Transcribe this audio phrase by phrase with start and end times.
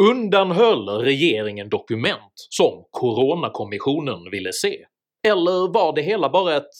[0.00, 4.84] Undanhöll regeringen dokument som coronakommissionen ville se?
[5.28, 6.70] Eller var det hela bara ett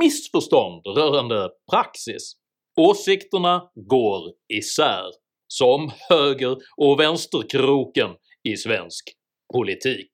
[0.00, 2.32] missförstånd rörande praxis?
[2.80, 5.04] Åsikterna går isär,
[5.48, 8.10] som höger och vänsterkroken
[8.48, 9.04] i svensk
[9.52, 10.10] politik.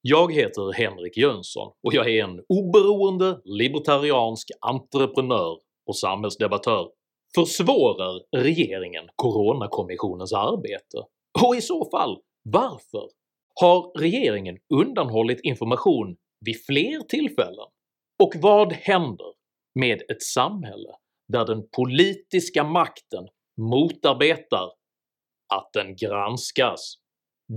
[0.00, 6.88] Jag heter Henrik Jönsson och jag är en oberoende libertariansk entreprenör och samhällsdebattör.
[7.34, 10.98] Försvårar regeringen coronakommissionens arbete?
[11.40, 13.08] Och i så fall varför?
[13.60, 17.66] Har regeringen undanhållit information vid fler tillfällen?
[18.22, 19.32] Och vad händer
[19.74, 20.90] med ett samhälle
[21.28, 23.28] där den politiska makten
[23.60, 24.70] motarbetar
[25.54, 26.94] att den granskas?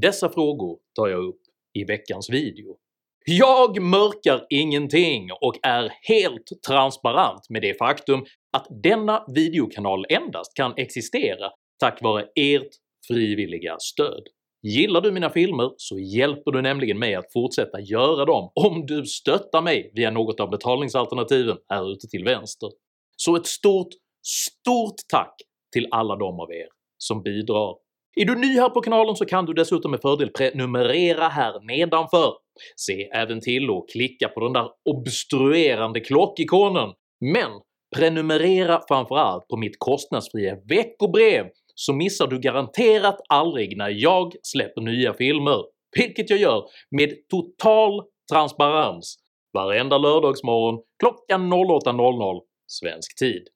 [0.02, 1.42] Dessa frågor tar jag upp
[1.74, 2.78] i veckans video.
[3.26, 8.26] Jag mörkar ingenting och är helt transparent med det faktum
[8.58, 12.70] att denna videokanal endast kan existera tack vare ert
[13.08, 14.24] frivilliga stöd.
[14.64, 19.06] Gillar du mina filmer så hjälper du nämligen mig att fortsätta göra dem om du
[19.06, 22.70] stöttar mig via något av betalningsalternativen här ute till vänster.
[23.18, 23.88] Så ett stort,
[24.24, 25.36] STORT tack
[25.74, 26.68] till alla de av er
[26.98, 27.76] som bidrar.
[28.16, 32.34] Är du ny här på kanalen så kan du dessutom med fördel prenumerera här nedanför.
[32.76, 36.94] Se även till att klicka på den där obstruerande klockikonen,
[37.34, 37.52] men
[37.96, 41.46] prenumerera framförallt på mitt kostnadsfria veckobrev
[41.76, 45.64] så missar du garanterat aldrig när jag släpper nya filmer,
[45.98, 49.18] vilket jag gör med total transparens
[49.54, 53.48] varenda lördagsmorgon klockan 08.00 svensk tid.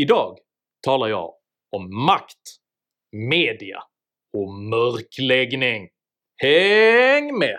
[0.00, 0.38] Idag
[0.86, 1.34] talar jag
[1.76, 2.42] om makt,
[3.12, 3.82] media
[4.36, 5.88] och mörkläggning.
[6.42, 7.58] Häng med!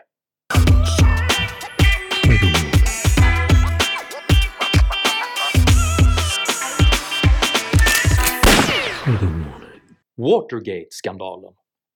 [10.20, 11.54] Watergate-skandalen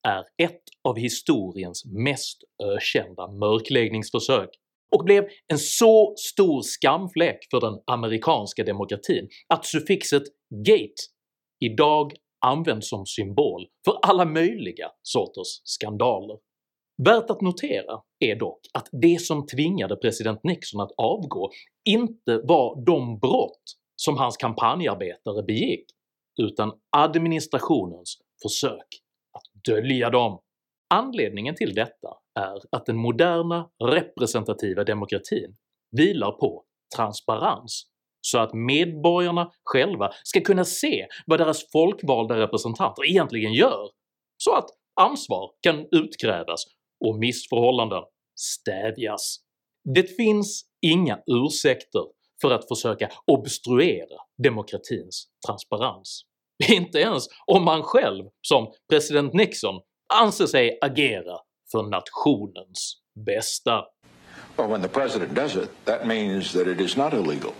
[0.08, 4.50] är ett av historiens mest ökända mörkläggningsförsök
[4.96, 10.24] och blev en så stor skamfläck för den amerikanska demokratin att suffixet
[10.66, 11.02] “gate”
[11.59, 12.14] idag
[12.46, 16.38] används som symbol för alla möjliga sorters skandaler.
[17.03, 21.52] Värt att notera är dock att det som tvingade president Nixon att avgå
[21.90, 23.64] inte var de brott
[23.96, 25.86] som hans kampanjarbetare begick,
[26.42, 28.88] utan administrationens försök
[29.34, 30.40] att dölja dem.
[30.94, 32.09] Anledningen till detta
[32.40, 35.56] är att den moderna representativa demokratin
[35.92, 36.64] vilar på
[36.96, 43.90] transparens så att medborgarna själva ska kunna se vad deras folkvalda representanter egentligen gör,
[44.38, 44.70] så att
[45.02, 46.64] ansvar kan utkrävas
[47.06, 48.03] och missförhållanden
[48.36, 49.38] stävjas.
[49.96, 52.03] Det finns inga ursäkter
[52.42, 56.26] för att försöka obstruera demokratins transparens.
[56.69, 59.81] Inte ens om man själv, som president Nixon,
[60.14, 61.38] anser sig agera
[61.72, 63.86] för nationens bästa.
[64.58, 67.52] Well, when the president does it, that means that it is not illegal.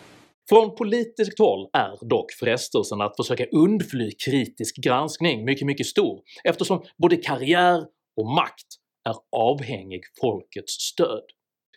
[0.50, 6.84] Från politiskt håll är dock frestelsen att försöka undfly kritisk granskning mycket, mycket stor eftersom
[6.98, 7.86] både karriär
[8.22, 8.68] och makt
[9.10, 11.24] är avhängig folkets stöd.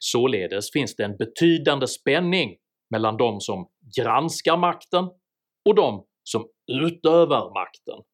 [0.01, 2.57] Således finns det en betydande spänning
[2.91, 5.05] mellan de som granskar makten
[5.69, 8.05] och de som utövar makten.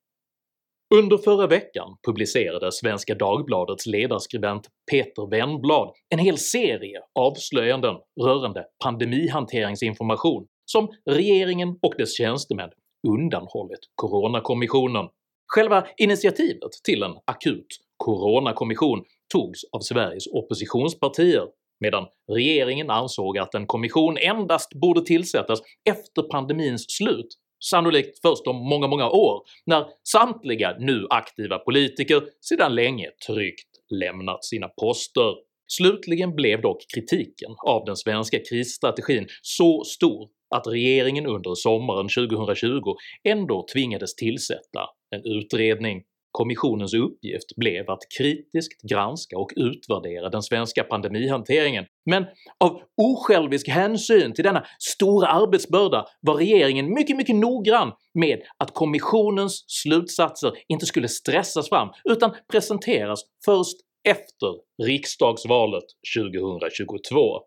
[0.94, 10.46] Under förra veckan publicerade Svenska Dagbladets ledarskribent Peter Wennblad en hel serie avslöjanden rörande pandemihanteringsinformation
[10.64, 12.70] som regeringen och dess tjänstemän
[13.08, 15.08] undanhållit coronakommissionen.
[15.46, 21.46] Själva initiativet till en akut coronakommission togs av Sveriges oppositionspartier
[21.80, 27.28] medan regeringen ansåg att en kommission endast borde tillsättas efter pandemins slut
[27.70, 34.44] sannolikt först om många, många år när samtliga nu aktiva politiker sedan länge tryggt lämnat
[34.44, 35.34] sina poster.
[35.66, 42.94] Slutligen blev dock kritiken av den svenska krisstrategin så stor att regeringen under sommaren 2020
[43.24, 44.80] ändå tvingades tillsätta
[45.10, 46.02] en utredning.
[46.32, 52.24] Kommissionens uppgift blev att kritiskt granska och utvärdera den svenska pandemihanteringen, men
[52.60, 59.64] av osjälvisk hänsyn till denna stora arbetsbörda var regeringen mycket, mycket noggrann med att kommissionens
[59.66, 63.76] slutsatser inte skulle stressas fram utan presenteras först
[64.08, 65.84] efter riksdagsvalet
[66.18, 67.40] 2022.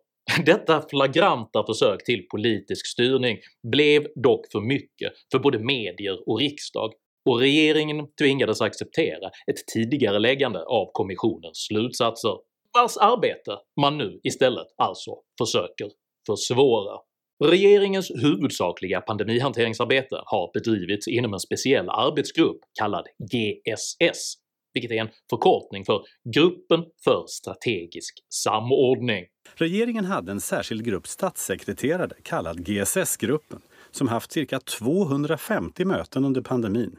[0.46, 3.38] Detta flagranta försök till politisk styrning
[3.72, 6.92] blev dock för mycket för både medier och riksdag
[7.26, 12.34] och regeringen tvingades acceptera ett tidigare läggande av kommissionens slutsatser,
[12.74, 15.90] vars arbete man nu istället alltså försöker
[16.26, 16.98] försvåra.
[17.44, 24.34] Regeringens huvudsakliga pandemihanteringsarbete har bedrivits inom en speciell arbetsgrupp kallad GSS,
[24.74, 26.02] vilket är en förkortning för
[26.34, 29.24] Gruppen för strategisk samordning.
[29.54, 36.98] Regeringen hade en särskild grupp statssekreterare kallad GSS-gruppen som haft cirka 250 möten under pandemin.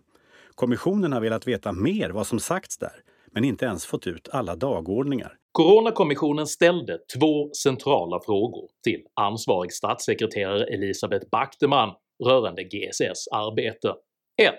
[0.60, 4.56] Kommissionen har velat veta mer vad som sagts där, men inte ens fått ut alla
[4.56, 5.38] dagordningar.
[5.52, 11.90] Coronakommissionen ställde två centrala frågor till ansvarig statssekreterare Elisabeth Backteman
[12.26, 13.94] rörande GSS arbete.
[14.42, 14.54] 1.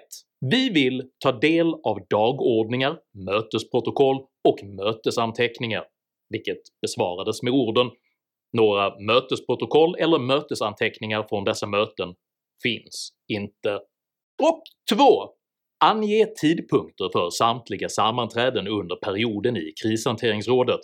[0.51, 4.17] Vi vill ta del av dagordningar, mötesprotokoll
[4.49, 5.85] och mötesanteckningar,
[6.31, 7.91] vilket besvarades med orden
[8.53, 12.15] “Några mötesprotokoll eller mötesanteckningar från dessa möten
[12.63, 13.75] finns inte”.
[14.43, 14.63] Och
[14.97, 15.38] 2.
[15.81, 20.81] Ange tidpunkter för samtliga sammanträden under perioden i krishanteringsrådet.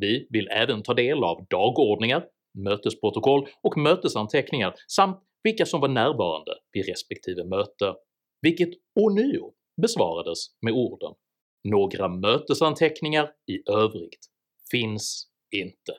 [0.00, 2.24] Vi vill även ta del av dagordningar,
[2.58, 7.94] mötesprotokoll och mötesanteckningar samt vilka som var närvarande vid respektive möte,
[8.40, 8.70] vilket
[9.00, 9.52] ånyo
[9.82, 11.14] besvarades med orden
[11.68, 14.26] “Några mötesanteckningar i övrigt
[14.70, 15.26] finns
[15.56, 15.92] inte”.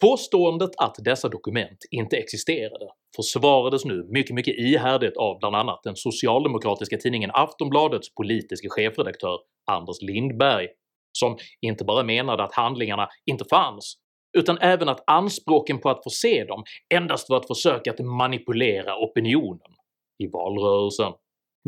[0.00, 5.96] Påståendet att dessa dokument inte existerade försvarades nu mycket mycket ihärdigt av bland annat den
[5.96, 9.38] socialdemokratiska tidningen Aftonbladets politiska chefredaktör
[9.70, 10.68] Anders Lindberg,
[11.12, 13.96] som inte bara menade att handlingarna inte fanns
[14.38, 16.64] utan även att anspråken på att få se dem
[16.94, 19.72] endast var ett försök att manipulera opinionen
[20.18, 21.12] i valrörelsen.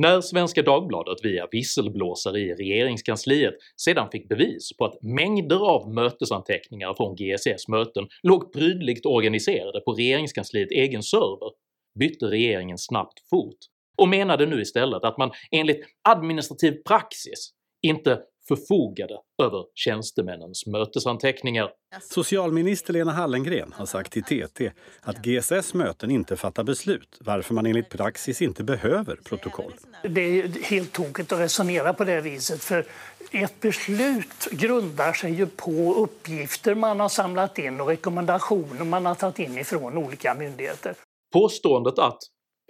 [0.01, 6.95] När Svenska Dagbladet via visselblåsare i regeringskansliet sedan fick bevis på att mängder av mötesanteckningar
[6.95, 11.51] från GSS möten låg prydligt organiserade på regeringskansliets egen server
[11.99, 13.57] bytte regeringen snabbt fot
[13.97, 17.51] och menade nu istället att man enligt administrativ praxis
[17.83, 21.71] inte förfogade över tjänstemännens mötesanteckningar.
[22.01, 24.71] Socialminister Lena Hallengren har sagt till TT
[25.03, 29.73] att GSS möten inte fattar beslut varför man enligt praxis inte behöver protokoll.
[30.03, 32.87] Det är helt tokigt att resonera på det viset för
[33.31, 39.15] ett beslut grundar sig ju på uppgifter man har samlat in och rekommendationer man har
[39.15, 40.95] tagit in ifrån olika myndigheter.
[41.33, 42.19] Påståendet att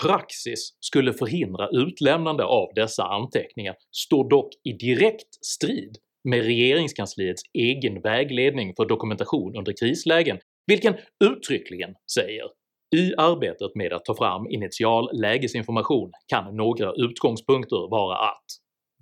[0.02, 5.96] praxis skulle förhindra utlämnande av dessa anteckningar står dock i direkt strid
[6.28, 12.44] med regeringskansliets egen vägledning för dokumentation under krislägen, vilken uttryckligen säger
[12.96, 18.44] “I arbetet med att ta fram initial lägesinformation kan några utgångspunkter vara att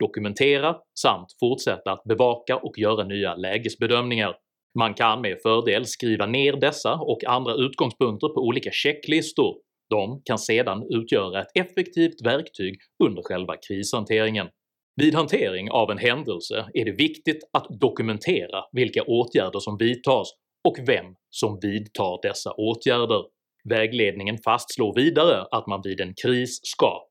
[0.00, 4.36] dokumentera samt fortsätta att bevaka och göra nya lägesbedömningar.
[4.78, 9.54] Man kan med fördel skriva ner dessa och andra utgångspunkter på olika checklistor
[9.90, 14.48] de kan sedan utgöra ett effektivt verktyg under själva krishanteringen.
[14.96, 20.28] Vid hantering av en händelse är det viktigt att dokumentera vilka åtgärder som vidtas
[20.68, 23.24] och vem som vidtar dessa åtgärder.
[23.68, 27.06] Vägledningen fastslår vidare att man vid en kris ska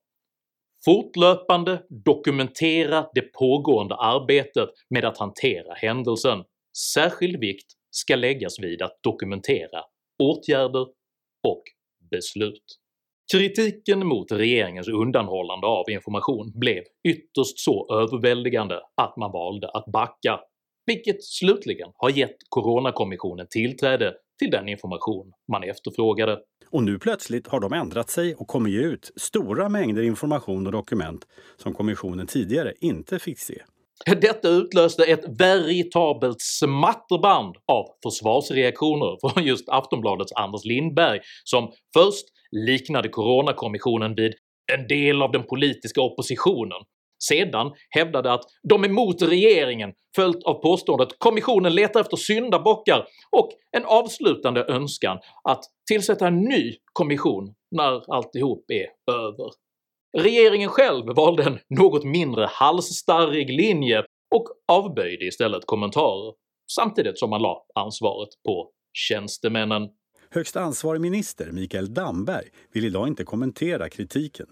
[0.84, 6.44] fortlöpande dokumentera det pågående arbetet med att hantera händelsen.
[6.94, 9.82] Särskild vikt ska läggas vid att dokumentera
[10.22, 10.86] åtgärder
[11.48, 11.62] och
[12.10, 12.62] beslut.
[13.32, 20.40] Kritiken mot regeringens undanhållande av information blev ytterst så överväldigande att man valde att backa,
[20.86, 26.38] vilket slutligen har gett Coronakommissionen tillträde till den information man efterfrågade.
[26.70, 30.72] Och nu plötsligt har de ändrat sig och kommer ge ut stora mängder information och
[30.72, 31.26] dokument
[31.56, 33.62] som kommissionen tidigare inte fick se.
[34.04, 43.08] Detta utlöste ett veritabelt smatterband av försvarsreaktioner från just Aftonbladets Anders Lindberg som först liknade
[43.08, 44.34] coronakommissionen vid
[44.72, 46.82] en del av den politiska oppositionen,
[47.24, 53.48] sedan hävdade att de är emot regeringen följt av påståendet “kommissionen letar efter syndabockar” och
[53.76, 59.65] en avslutande önskan att tillsätta en ny kommission när alltihop är över.
[60.18, 64.04] Regeringen själv valde en något mindre halsstarrig linje
[64.34, 66.34] och avböjde istället kommentarer,
[66.70, 69.88] samtidigt som man la ansvaret på tjänstemännen.
[70.30, 74.46] Högst ansvarig minister Mikael Damberg vill idag inte kommentera kritiken.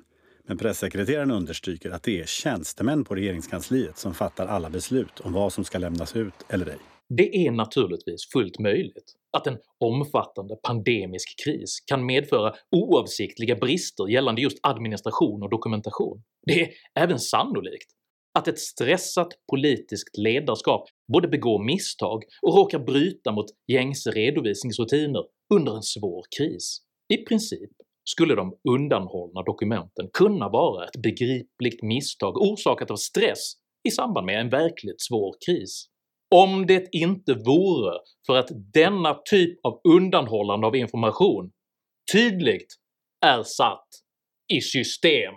[0.49, 5.53] Men pressekreteraren understryker att det är tjänstemän på regeringskansliet som fattar alla beslut om vad
[5.53, 6.79] som ska lämnas ut eller ej.
[7.09, 14.43] Det är naturligtvis fullt möjligt att en omfattande pandemisk kris kan medföra oavsiktliga brister gällande
[14.43, 16.23] just administration och dokumentation.
[16.47, 17.91] Det är även sannolikt
[18.39, 25.23] att ett stressat politiskt ledarskap både begår misstag och råkar bryta mot gängse redovisningsrutiner
[25.55, 26.79] under en svår kris.
[27.15, 27.71] I princip
[28.05, 33.53] skulle de undanhållna dokumenten kunna vara ett begripligt misstag orsakat av stress
[33.89, 35.87] i samband med en verkligt svår kris.
[36.35, 41.51] Om det inte vore för att denna typ av undanhållande av information
[42.13, 42.75] tydligt
[43.27, 43.89] är satt
[44.53, 45.35] i system.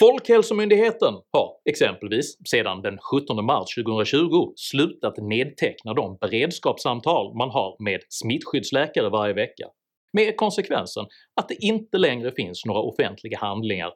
[0.00, 8.00] Folkhälsomyndigheten har exempelvis sedan den 17 mars 2020 slutat nedteckna de beredskapssamtal man har med
[8.08, 9.66] smittskyddsläkare varje vecka,
[10.12, 11.06] med konsekvensen
[11.40, 13.88] att det inte längre finns några offentliga handlingar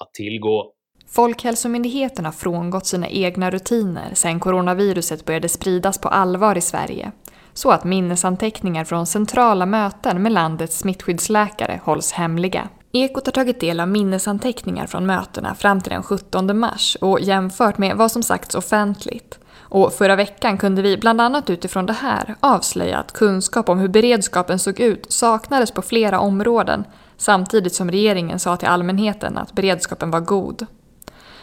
[0.00, 0.74] att tillgå.
[1.08, 7.12] Folkhälsomyndigheten har frångått sina egna rutiner sedan coronaviruset började spridas på allvar i Sverige,
[7.54, 12.68] så att minnesanteckningar från centrala möten med landets smittskyddsläkare hålls hemliga.
[12.92, 17.78] Ekot har tagit del av minnesanteckningar från mötena fram till den 17 mars och jämfört
[17.78, 19.38] med vad som sagts offentligt.
[19.58, 23.88] Och förra veckan kunde vi bland annat utifrån det här avslöja att kunskap om hur
[23.88, 26.84] beredskapen såg ut saknades på flera områden
[27.16, 30.66] samtidigt som regeringen sa till allmänheten att beredskapen var god.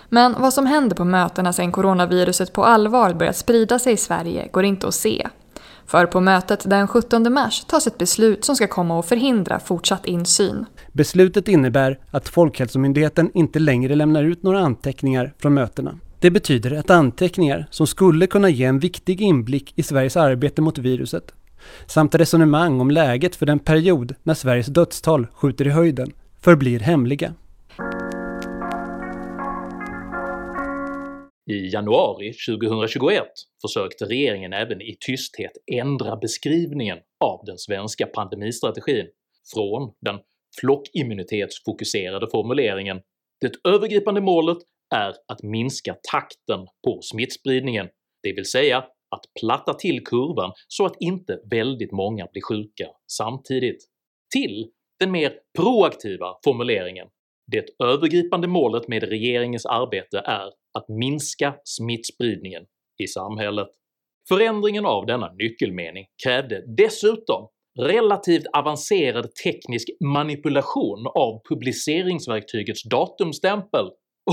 [0.10, 4.48] Men vad som händer på mötena sedan coronaviruset på allvar börjat sprida sig i Sverige
[4.52, 5.28] går inte att se.
[5.86, 10.06] För på mötet den 17 mars tas ett beslut som ska komma att förhindra fortsatt
[10.06, 10.66] insyn.
[10.92, 15.96] Beslutet innebär att Folkhälsomyndigheten inte längre lämnar ut några anteckningar från mötena.
[16.20, 20.78] Det betyder att anteckningar som skulle kunna ge en viktig inblick i Sveriges arbete mot
[20.78, 21.34] viruset
[21.88, 26.12] samt resonemang om läget för den period när Sveriges dödstal skjuter i höjden
[26.42, 27.34] förblir hemliga.
[31.52, 33.24] I januari 2021
[33.62, 39.08] försökte regeringen även i tysthet ändra beskrivningen av den svenska pandemistrategin
[39.54, 40.20] från den
[40.60, 43.02] flockimmunitetsfokuserade formuleringen
[43.42, 44.58] “det övergripande målet
[44.96, 47.88] är att minska takten på smittspridningen,
[48.24, 48.78] det vill säga
[49.16, 53.84] att platta till kurvan så att inte väldigt många blir sjuka samtidigt”
[54.34, 57.08] till den mer proaktiva formuleringen
[57.52, 62.66] “det övergripande målet med regeringens arbete är att minska smittspridningen
[63.04, 63.68] i samhället”.
[64.30, 67.50] Förändringen av denna nyckelmening krävde dessutom
[67.80, 73.86] relativt avancerad teknisk manipulation av publiceringsverktygets datumstämpel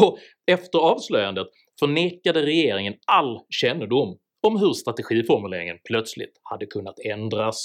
[0.02, 0.18] och
[0.50, 1.46] efter avslöjandet
[1.80, 7.58] förnekade regeringen all kännedom om hur strategiformuleringen plötsligt hade kunnat ändras.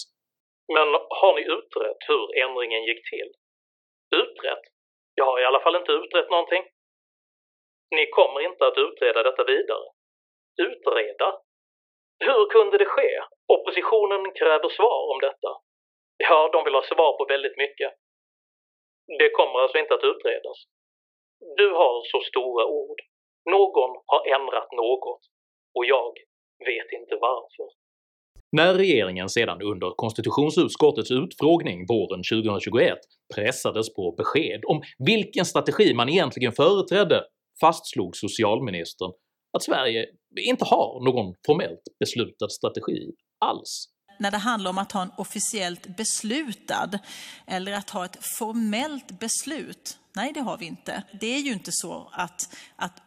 [0.76, 0.88] Men
[1.22, 3.30] har ni utrett hur ändringen gick till?
[4.22, 4.64] Utrett?
[5.16, 6.64] Jag har i alla fall inte utrett någonting.
[7.98, 9.88] Ni kommer inte att utreda detta vidare.
[10.68, 11.30] Utreda?
[12.28, 13.12] Hur kunde det ske?
[13.56, 15.52] Oppositionen kräver svar om detta.
[16.18, 17.92] Ja, de vill ha svar på väldigt mycket.
[19.20, 20.58] Det kommer alltså inte att utredas.
[21.58, 23.00] Du har så stora ord.
[23.50, 25.22] Någon har ändrat något
[25.76, 26.14] och jag
[26.70, 27.68] vet inte varför.
[28.52, 33.00] När regeringen sedan under konstitutionsutskottets utfrågning våren 2021
[33.36, 37.24] pressades på besked om vilken strategi man egentligen företrädde
[37.62, 39.12] fastslog socialministern
[39.58, 40.06] att Sverige
[40.42, 43.88] inte har någon formellt beslutad strategi alls
[44.22, 46.90] när det handlar om att ha en officiellt beslutad
[47.48, 49.98] eller att ha ett formellt beslut.
[50.16, 51.04] Nej, det har vi inte.
[51.20, 53.02] Det är ju inte så att, att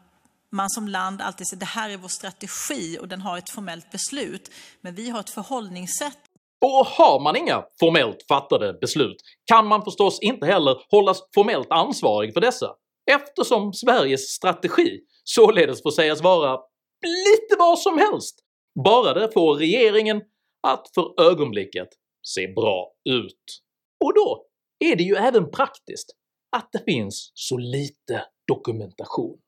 [0.52, 3.90] man som land alltid säger det här är vår strategi och den har ett formellt
[3.90, 4.50] beslut.
[4.80, 6.18] Men vi har ett förhållningssätt
[6.61, 12.34] och har man inga formellt fattade beslut kan man förstås inte heller hållas formellt ansvarig
[12.34, 12.66] för dessa,
[13.11, 16.61] eftersom Sveriges strategi således får sägas vara
[17.02, 18.38] lite vad som helst,
[18.84, 20.23] bara det får regeringen
[20.66, 21.88] att för ögonblicket
[22.23, 23.62] se bra ut.
[24.04, 24.46] Och då
[24.84, 26.11] är det ju även praktiskt
[26.56, 29.38] att det finns så lite dokumentation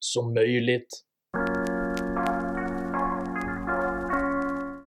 [0.00, 0.88] som möjligt.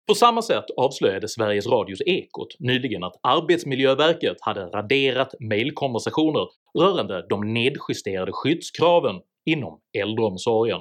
[0.07, 6.47] På samma sätt avslöjade Sveriges Radios Ekot nyligen att Arbetsmiljöverket hade raderat mejlkonversationer
[6.79, 10.79] rörande de nedjusterade skyddskraven inom äldreomsorgen,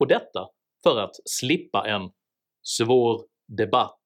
[0.00, 0.46] och detta
[0.82, 2.10] för att slippa en
[2.62, 3.20] svår
[3.56, 4.00] debatt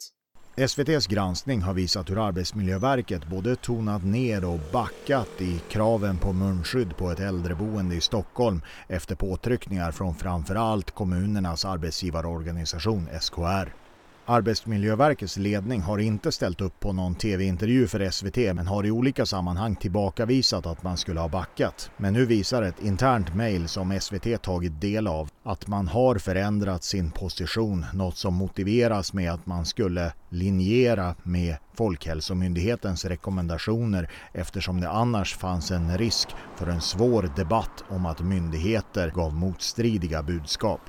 [0.56, 6.96] SVTs granskning har visat hur Arbetsmiljöverket både tonat ner och backat i kraven på munskydd
[6.96, 13.81] på ett äldreboende i Stockholm efter påtryckningar från framförallt kommunernas arbetsgivarorganisation SKR.
[14.26, 19.26] Arbetsmiljöverkets ledning har inte ställt upp på någon tv-intervju för SVT men har i olika
[19.26, 21.90] sammanhang tillbakavisat att man skulle ha backat.
[21.96, 26.84] Men nu visar ett internt mejl som SVT tagit del av att man har förändrat
[26.84, 34.90] sin position, något som motiveras med att man skulle linjera med Folkhälsomyndighetens rekommendationer eftersom det
[34.90, 40.80] annars fanns en risk för en svår debatt om att myndigheter gav motstridiga budskap.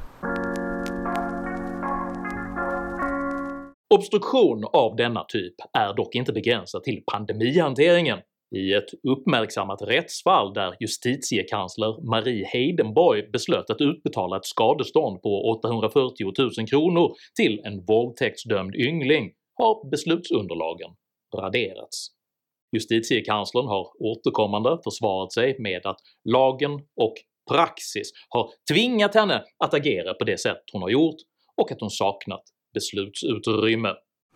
[3.94, 8.20] Obstruktion av denna typ är dock inte begränsad till pandemihanteringen.
[8.56, 16.34] I ett uppmärksammat rättsfall där justitiekansler Marie Heidenborg beslöt att utbetala ett skadestånd på 840
[16.58, 20.92] 000 kronor till en våldtäktsdömd yngling har beslutsunderlagen
[21.38, 22.08] raderats.
[22.76, 27.14] Justitiekanslern har återkommande försvarat sig med att lagen och
[27.52, 31.18] praxis har tvingat henne att agera på det sätt hon har gjort
[31.58, 33.90] och att hon saknat beslutsutrymme.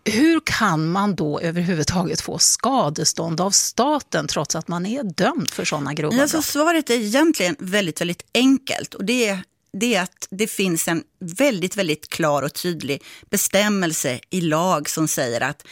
[0.04, 5.64] Hur kan man då överhuvudtaget få skadestånd av staten trots att man är dömd för
[5.64, 6.22] sådana grova brott?
[6.22, 9.38] Alltså, svaret är egentligen väldigt, väldigt enkelt och det är,
[9.72, 11.02] det är att det finns en
[11.38, 15.66] väldigt, väldigt klar och tydlig bestämmelse i lag som säger att,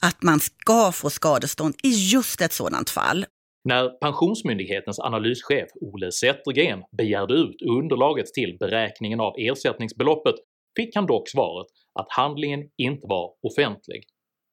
[0.00, 3.26] att man ska få skadestånd i just ett sådant fall.
[3.64, 10.34] När Pensionsmyndighetens analyschef Ole Zettergren begärde ut underlaget till beräkningen av ersättningsbeloppet
[10.76, 11.66] fick han dock svaret
[12.00, 14.04] att handlingen inte var offentlig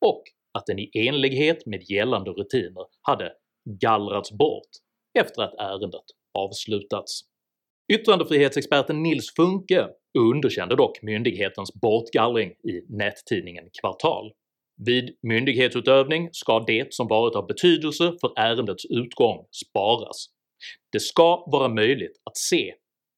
[0.06, 0.24] och
[0.54, 3.32] att den i enlighet med gällande rutiner hade
[3.82, 4.70] gallrats bort
[5.20, 6.06] efter att ärendet
[6.40, 7.22] avslutats.
[7.94, 9.88] Yttrandefrihetsexperten Nils Funke
[10.20, 14.32] underkände dock myndighetens bortgallring i nättidningen Kvartal.
[14.86, 20.28] Vid myndighetsutövning ska det som varit av betydelse för ärendets utgång sparas.
[20.92, 22.74] Det ska vara möjligt att se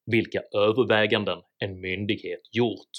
[0.05, 2.91] vilka överväganden en myndighet gjort.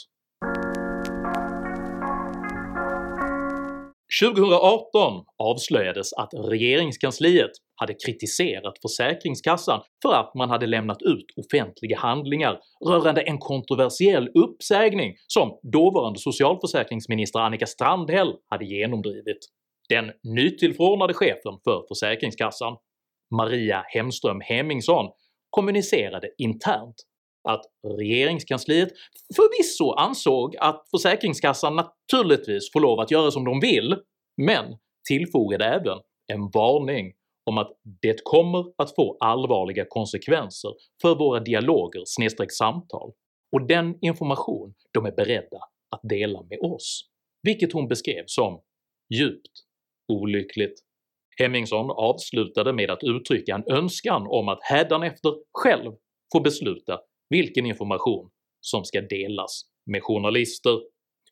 [4.20, 12.60] 2018 avslöjades att regeringskansliet hade kritiserat Försäkringskassan för att man hade lämnat ut offentliga handlingar
[12.88, 19.38] rörande en kontroversiell uppsägning som dåvarande socialförsäkringsminister Annika Strandhäll hade genomdrivit.
[19.88, 22.76] Den nytillförordnade chefen för Försäkringskassan,
[23.36, 25.10] Maria Hemström Hemmingsson,
[25.52, 26.94] kommunicerade internt
[27.48, 27.64] att
[27.98, 28.88] regeringskansliet
[29.36, 33.96] förvisso ansåg att Försäkringskassan naturligtvis får lov att göra som de vill,
[34.42, 34.64] men
[35.08, 35.98] tillfogade även
[36.32, 37.12] en varning
[37.50, 40.70] om att det kommer att få allvarliga konsekvenser
[41.02, 42.02] för våra dialoger
[42.50, 43.12] samtal
[43.52, 45.58] och den information de är beredda
[45.90, 47.04] att dela med oss,
[47.42, 48.60] vilket hon beskrev som
[49.14, 49.50] djupt
[50.12, 50.80] olyckligt.
[51.36, 55.92] Hemmingsson avslutade med att uttrycka en önskan om att hädanefter själv
[56.32, 56.98] få besluta
[57.30, 60.80] vilken information som ska delas med journalister.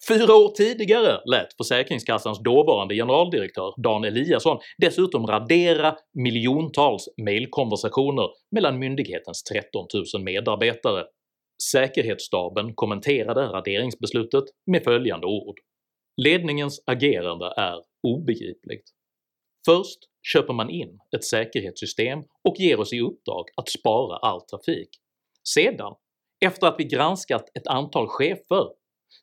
[0.09, 9.42] Fyra år tidigare lät Försäkringskassans dåvarande generaldirektör Dan Eliasson dessutom radera miljontals mailkonversationer mellan myndighetens
[9.42, 11.05] 13 000 medarbetare.
[11.72, 15.57] Säkerhetsstaben kommenterade raderingsbeslutet med följande ord
[16.22, 18.85] “Ledningens agerande är obegripligt.
[19.64, 19.99] Först
[20.33, 22.18] köper man in ett säkerhetssystem
[22.49, 24.88] och ger oss i uppdrag att spara all trafik.
[25.49, 25.94] Sedan,
[26.44, 28.66] efter att vi granskat ett antal chefer,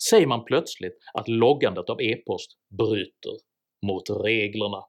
[0.09, 3.37] säger man plötsligt att loggandet av e-post bryter
[3.85, 4.83] mot reglerna.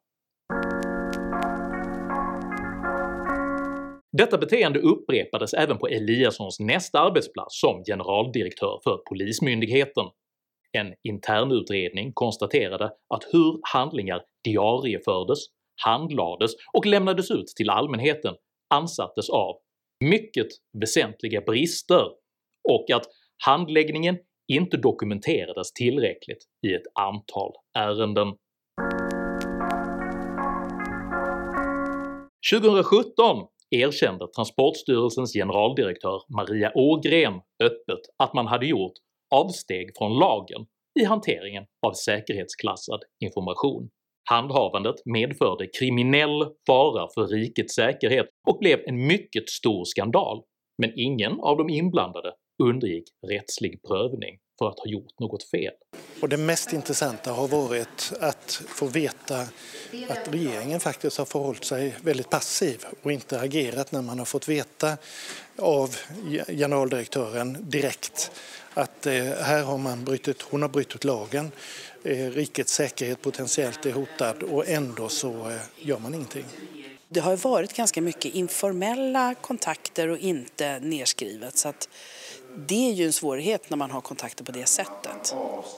[4.13, 10.05] Detta beteende upprepades även på Eliassons nästa arbetsplats som generaldirektör för Polismyndigheten.
[10.73, 15.39] En internutredning konstaterade att hur handlingar diariefördes,
[15.85, 18.35] handlades och lämnades ut till allmänheten
[18.75, 19.57] ansattes av
[20.05, 20.47] mycket
[20.81, 22.05] väsentliga brister
[22.69, 23.07] och att
[23.45, 24.19] handläggningen
[24.53, 28.35] inte dokumenterades tillräckligt i ett antal ärenden.
[32.53, 38.93] 2017 erkände Transportstyrelsens generaldirektör Maria Ågren öppet att man hade gjort
[39.35, 40.67] avsteg från lagen
[41.01, 43.91] i hanteringen av säkerhetsklassad information.
[44.31, 50.43] Handhavandet medförde kriminell fara för rikets säkerhet och blev en mycket stor skandal,
[50.83, 55.73] men ingen av de inblandade undergick rättslig prövning för att ha gjort något fel.
[56.21, 59.41] Och det mest intressanta har varit att få veta
[60.09, 64.49] att regeringen faktiskt har förhållit sig väldigt passiv och inte agerat när man har fått
[64.49, 64.97] veta
[65.57, 65.97] av
[66.49, 68.31] generaldirektören direkt
[68.75, 71.53] att eh, här har man brutit, hon har brutit lagen,
[72.05, 76.45] eh, rikets säkerhet potentiellt är hotad och ändå så eh, gör man ingenting.
[77.09, 81.89] Det har varit ganska mycket informella kontakter och inte nedskrivet så att
[82.67, 85.35] det är ju en svårighet när man har kontakter på det sättet.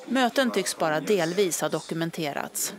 [0.07, 2.75] Möten tycks bara delvis ha dokumenterats.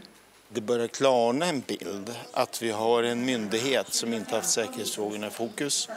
[0.49, 5.29] Det börjar klarna en bild att vi har en myndighet som inte haft säkerhetsfrågorna i
[5.29, 5.89] fokus.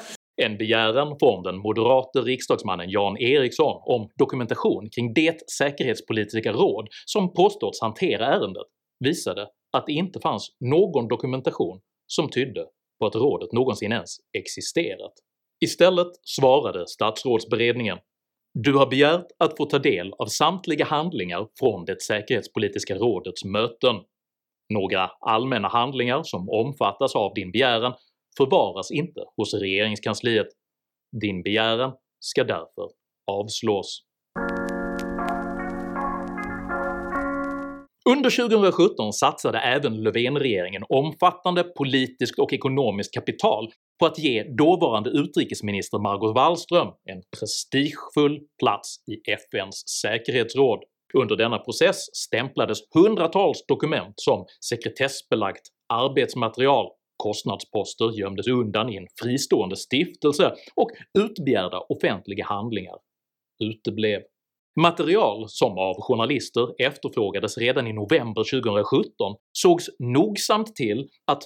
[0.42, 7.32] En begäran från den moderate riksdagsmannen Jan Eriksson om dokumentation kring det säkerhetspolitiska råd som
[7.32, 8.66] påståtts hantera ärendet
[9.04, 12.66] visade att det inte fanns någon dokumentation som tydde
[13.00, 15.12] på att rådet någonsin ens existerat.
[15.64, 17.98] Istället svarade statsrådsberedningen
[18.54, 23.96] “Du har begärt att få ta del av samtliga handlingar från det säkerhetspolitiska rådets möten.
[24.74, 27.94] Några allmänna handlingar som omfattas av din begäran
[28.36, 30.46] förvaras inte hos regeringskansliet.
[31.20, 32.90] Din begäran ska därför
[33.26, 34.02] avslås.”
[38.10, 45.98] Under 2017 satsade även Löfvenregeringen omfattande politiskt och ekonomiskt kapital på att ge dåvarande utrikesminister
[45.98, 50.84] Margot Wallström en prestigefull plats i FNs säkerhetsråd.
[51.14, 59.76] Under denna process stämplades hundratals dokument som sekretessbelagt arbetsmaterial, kostnadsposter gömdes undan i en fristående
[59.76, 62.96] stiftelse och utbegärda offentliga handlingar
[63.64, 64.20] uteblev.
[64.80, 71.42] Material som av journalister efterfrågades redan i november 2017 sågs nogsamt till att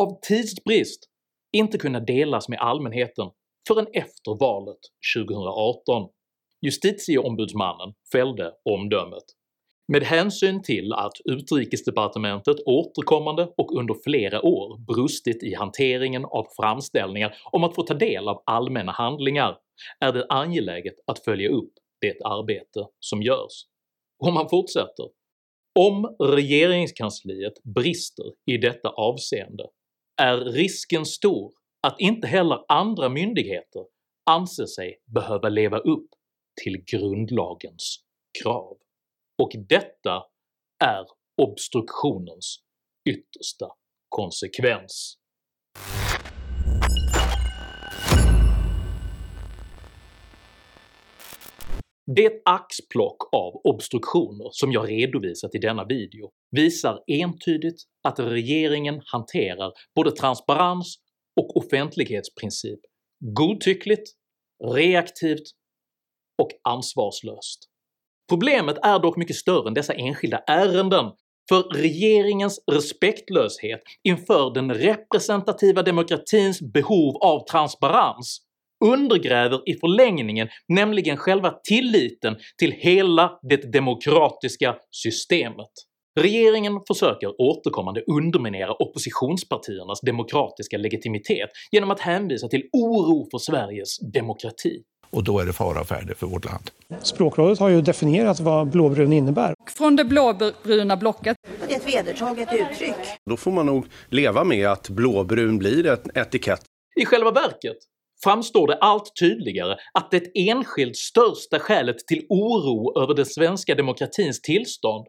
[0.00, 1.04] av tidsbrist
[1.52, 3.30] inte kunna delas med allmänheten
[3.68, 4.78] förrän efter valet
[5.16, 6.08] 2018.
[6.60, 9.24] Justitieombudsmannen fällde omdömet
[9.92, 17.36] med hänsyn till att utrikesdepartementet återkommande och under flera år brustit i hanteringen av framställningar
[17.52, 19.58] om att få ta del av allmänna handlingar
[20.00, 23.64] är det angeläget att följa upp det arbete som görs.
[24.24, 25.08] Och man fortsätter
[25.78, 29.64] “Om regeringskansliet brister i detta avseende
[30.20, 31.52] är risken stor
[31.86, 33.84] att inte heller andra myndigheter
[34.30, 36.08] anser sig behöva leva upp
[36.62, 38.04] till grundlagens
[38.42, 38.76] krav.
[39.42, 40.24] Och detta
[40.84, 41.06] är
[41.42, 42.58] obstruktionens
[43.08, 43.66] yttersta
[44.08, 45.18] konsekvens.
[52.16, 59.72] Det axplock av obstruktioner som jag redovisat i denna video visar entydigt att regeringen hanterar
[59.94, 60.96] både transparens
[61.40, 62.80] och offentlighetsprincip
[63.36, 64.10] godtyckligt,
[64.74, 65.42] reaktivt
[66.42, 67.58] och ansvarslöst.
[68.28, 71.04] Problemet är dock mycket större än dessa enskilda ärenden,
[71.48, 78.47] för regeringens respektlöshet inför den representativa demokratins behov av transparens
[78.84, 85.70] undergräver i förlängningen nämligen själva tilliten till hela det demokratiska systemet.
[86.20, 94.82] Regeringen försöker återkommande underminera oppositionspartiernas demokratiska legitimitet genom att hänvisa till oro för Sveriges demokrati.
[95.10, 96.70] Och då är det fara färde för vårt land.
[97.02, 99.54] Språkrådet har ju definierat vad blåbrun innebär.
[99.76, 101.36] Från det blåbruna blocket.
[101.68, 102.96] Det är ett vedertaget uttryck.
[103.30, 106.62] Då får man nog leva med att blåbrun blir en etikett.
[107.00, 107.76] I själva verket
[108.24, 114.40] framstår det allt tydligare att det enskilt största skälet till oro över den svenska demokratins
[114.40, 115.06] tillstånd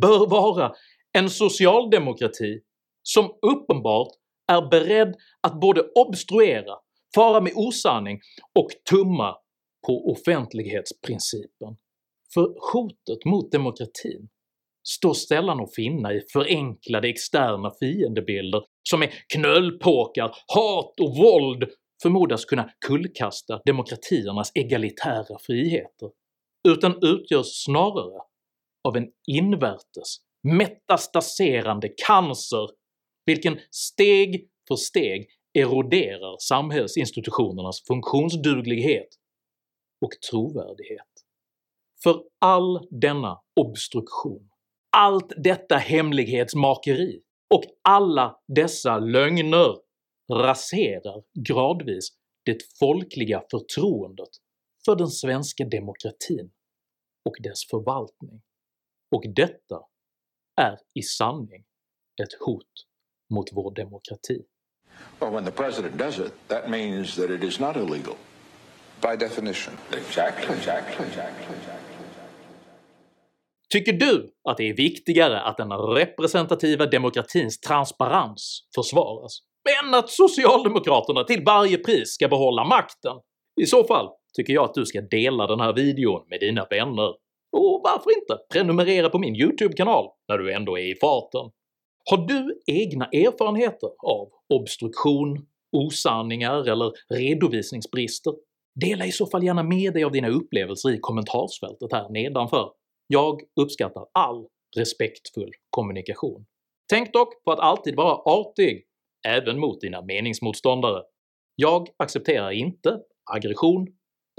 [0.00, 0.72] bör vara
[1.12, 2.60] en socialdemokrati
[3.02, 4.08] som uppenbart
[4.52, 6.74] är beredd att både obstruera,
[7.14, 8.20] fara med osanning
[8.58, 9.36] och tumma
[9.86, 11.76] på offentlighetsprincipen.
[12.34, 14.28] För hotet mot demokratin
[14.88, 21.64] står sällan att finna i förenklade externa fiendebilder som är knölpåkar, hat och våld
[22.02, 26.10] förmodas kunna kullkasta demokratiernas egalitära friheter,
[26.68, 28.20] utan utgörs snarare
[28.88, 32.68] av en invärtes metastaserande cancer
[33.26, 39.08] vilken steg för steg eroderar samhällsinstitutionernas funktionsduglighet
[40.04, 41.06] och trovärdighet.
[42.02, 44.48] För all denna obstruktion,
[44.96, 47.20] allt detta hemlighetsmakeri
[47.54, 49.76] och alla dessa lögner
[50.34, 52.08] raserar gradvis
[52.44, 54.28] det folkliga förtroendet
[54.84, 56.50] för den svenska demokratin
[57.24, 58.42] och dess förvaltning.
[59.10, 59.80] Och detta
[60.60, 61.64] är i sanning
[62.22, 62.86] ett hot
[63.34, 64.44] mot vår demokrati.
[65.20, 68.16] Well, when the president does it, that means that it is not illegal.
[69.00, 69.74] By definition.
[69.92, 71.56] Exactly, exactly, exactly,
[73.68, 81.24] Tycker du att det är viktigare att den representativa demokratins transparens försvaras men att socialdemokraterna
[81.24, 83.16] till varje pris ska behålla makten?
[83.60, 87.08] I så fall tycker jag att du ska dela den här videon med dina vänner.
[87.52, 91.50] Och varför inte prenumerera på min YouTube-kanal när du ändå är i farten?
[92.10, 95.46] Har du egna erfarenheter av obstruktion,
[95.76, 98.32] osanningar eller redovisningsbrister?
[98.80, 102.70] Dela i så fall gärna med dig av dina upplevelser i kommentarsfältet här nedanför.
[103.06, 104.46] Jag uppskattar all
[104.76, 106.46] respektfull kommunikation.
[106.90, 108.84] Tänk dock på att alltid vara artig,
[109.28, 111.02] även mot dina meningsmotståndare.
[111.54, 113.00] Jag accepterar inte
[113.34, 113.86] aggression,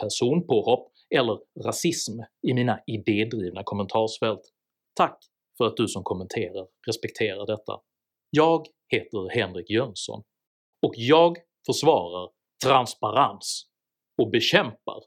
[0.01, 4.41] personpåhopp eller rasism i mina idédrivna kommentarsfält.
[4.95, 5.17] Tack
[5.57, 7.81] för att du som kommenterar respekterar detta.
[8.29, 10.23] Jag heter Henrik Jönsson
[10.81, 12.29] och jag försvarar
[12.65, 13.69] transparens
[14.21, 15.03] och bekämpar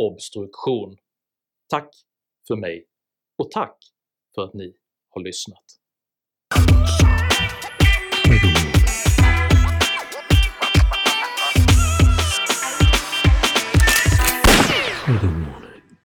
[0.00, 0.96] obstruktion.
[1.68, 1.90] Tack
[2.48, 2.86] för mig
[3.38, 3.78] och tack
[4.34, 4.74] för att ni
[5.08, 5.77] har lyssnat.
[15.08, 15.54] 这个我